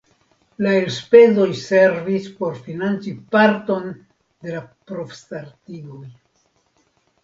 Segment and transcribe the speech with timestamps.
[0.65, 6.05] La elspezoj servis por financi parton de la provstartigoj.